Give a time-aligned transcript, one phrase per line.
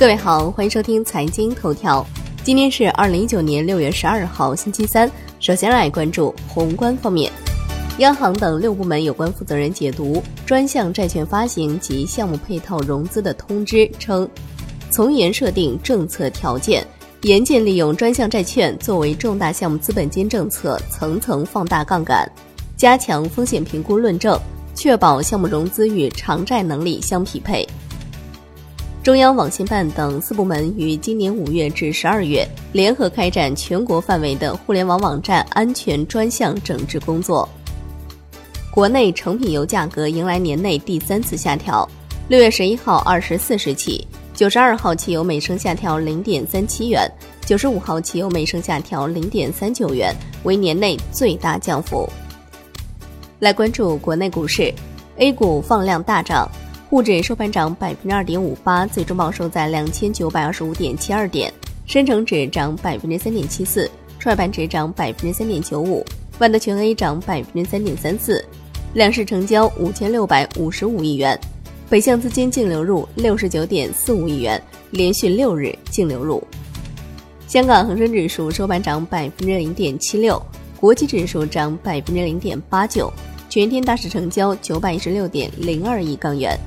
[0.00, 2.02] 各位好，欢迎收听财经头条。
[2.42, 5.12] 今天是二零一九年六月十二号，星期三。
[5.40, 7.30] 首先来关注宏观方面，
[7.98, 14.26] 央行等六部门有关负责人解读专项债券发行及项目配套融资的通知称，
[14.90, 16.82] 从严设定政策条件，
[17.20, 22.26] 严禁利用专项债券作为重大项目资本金政策层层放大杠杆，
[22.74, 24.40] 加强风险评估论证，
[24.74, 27.68] 确保项目融资与偿债能力相匹配。
[29.02, 37.48] 中央网信办等四部门于今年五月至十二月联合开展全国范围的互联网网站安全专项整治工作。
[38.70, 41.88] 国内成品油价格迎来年内第三次下调，
[42.28, 47.10] 六月十一号二十四时起，九十二号汽油每升下调零点三七元，
[47.46, 52.06] 九十五号汽油每升下调零点三九元，为年内最大降幅。
[53.38, 54.70] 来关注国内股市
[55.16, 56.46] ，A 股放量大涨。
[56.90, 61.48] 沪指收盘涨百分之二点五八，最终报收在两千九百二十五点七二点；
[61.86, 63.88] 深成指涨百分之三点七四，
[64.18, 66.04] 创业板指涨百分之三点九五，
[66.40, 68.44] 万德全 A 涨百分之三点三四。
[68.94, 71.38] 两市成交五千六百五十五亿元，
[71.88, 76.42] 北向资金净流入六十九点四五亿元，连续六日净流入。
[77.46, 80.42] 香港恒生指数收盘涨百分之零点七六，
[80.80, 83.12] 国际指数涨百分之零点八九，
[83.48, 86.58] 全天大市成交九百一十六点零二亿港元。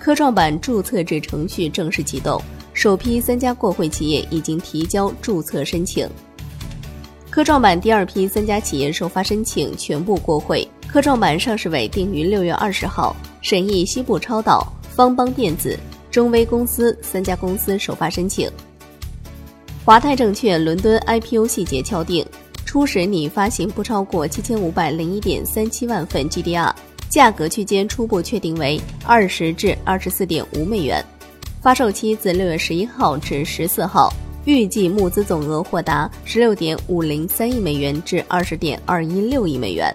[0.00, 2.40] 科创板注册制程序正式启动，
[2.72, 6.08] 首批三家过会企业已经提交注册申请。
[7.28, 15.78] 科创板第二批三家企业首发申请全部过会，科创板上市委定于六月二十号审议西部超导、方邦电子、
[16.10, 18.50] 中微公司三家公司首发申请。
[19.84, 22.24] 华泰证券伦敦 IPO 细节敲定，
[22.64, 26.72] 初始拟发行不超过七千五百零一点三七万份 GDR。
[27.10, 31.04] 价格区间初步确定为二十至二十四点五美元，
[31.60, 34.12] 发售期自六月十一号至十四号，
[34.44, 39.92] 预计募资总额或达十六点五零三亿美元至二十点二一六亿美元。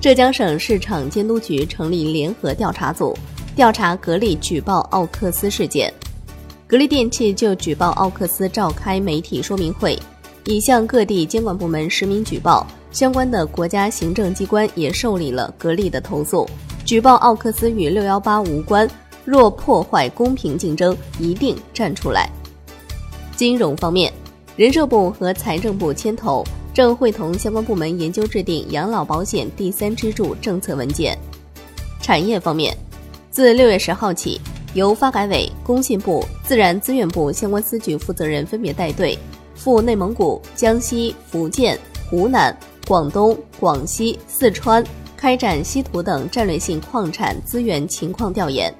[0.00, 3.14] 浙江省市场监督局成立联合调查组，
[3.54, 5.92] 调查格力举报奥克斯事件。
[6.66, 9.98] 格力电器就举报奥克斯召开媒体说明会，
[10.46, 12.66] 已向各地监管部门实名举报。
[12.90, 16.48] 相关的国家行政机关也受理了格力的投诉，
[16.84, 18.88] 举报奥克斯与六幺八无关。
[19.24, 22.30] 若破坏公平竞争，一定站出来。
[23.34, 24.12] 金融方面，
[24.54, 31.18] 人社部和财政部牵头，正会同相关部门研究制定养老保险第三支柱政策文件。
[32.00, 32.76] 产业方面，
[33.30, 34.40] 自六月十号起，
[34.74, 39.18] 由发改委、工信部、自然资源部相关司局负责人分别带队
[39.54, 41.78] 赴内蒙古、江西、福建、
[42.10, 42.56] 湖南。
[42.86, 44.84] 广东、广西、四川
[45.16, 48.70] 开展稀土等战略性矿产资源情况调研。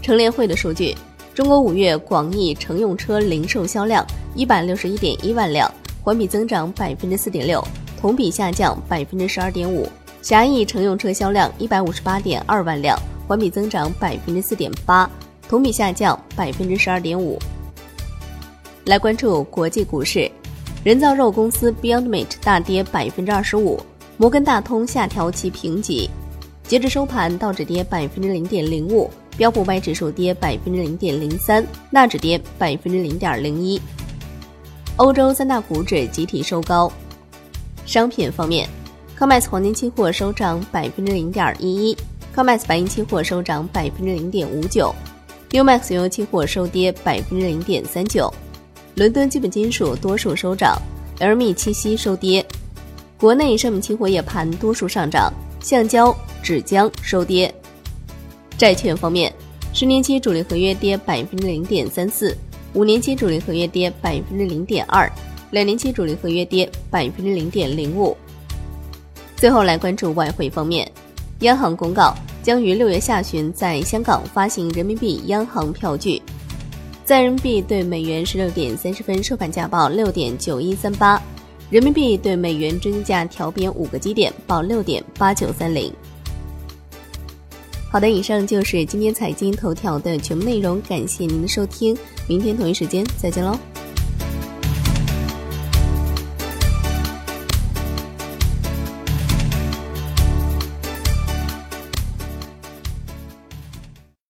[0.00, 0.94] 乘联会的数据，
[1.34, 5.68] 中国五月广义乘用车零售销量一百六十一点一万辆，
[6.00, 7.60] 环比增长百分之四点六，
[8.00, 9.84] 同比下降百分之十二点五；
[10.22, 12.96] 狭义乘用车销量一百五十八点二万辆，
[13.26, 15.10] 环比增长百分之四点八，
[15.48, 17.36] 同比下降百分之十二点五。
[18.84, 20.30] 来关注国际股市。
[20.82, 23.80] 人造肉公司 Beyond Meat 大跌百分之二十五，
[24.18, 26.10] 摩根大通下调其评级。
[26.64, 33.80] 截至收盘，道指跌百分之零点零五，标普五百指数跌百分之零点零三，纳指跌百分之零点零一。
[34.96, 36.92] 欧洲三大股指集体收高。
[37.86, 38.68] 商品方面
[39.18, 41.96] ，COMEX 黄金期货收涨百分之零点一一
[42.36, 44.94] ，COMEX 白银期货收涨百分之零点五九
[45.52, 48.32] ，UMAX 原油期货收跌百分之零点三九。
[48.94, 50.80] 伦敦基本金属多数收涨
[51.18, 52.44] ，LME 七锡收跌。
[53.18, 57.52] 国内商品期货夜盘多数上涨，橡胶、纸浆收跌。
[58.56, 59.34] 债券方面，
[59.72, 62.36] 十年期主力合约跌百分之零点三四，
[62.72, 65.10] 五年期主力合约跌百分之零点二，
[65.50, 68.16] 两年期主力合约跌百分之零点零五。
[69.34, 70.88] 最后来关注外汇方面，
[71.40, 76.22] 央行公告将于六月下旬在香港发行人民币央行票据。
[77.04, 81.20] 在人民币对美元十六点三十分收盘价报六点九一三八，
[81.68, 85.92] 人民币对美元均价调贬五个基点，报六点八九三零。
[87.90, 91.94] 好的，以上就是今天财经头条的全部内容，感谢您的收听，
[92.26, 93.54] 明天同一时间再见喽。